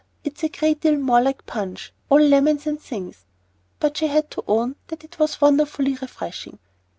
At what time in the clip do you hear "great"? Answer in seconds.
0.49-0.81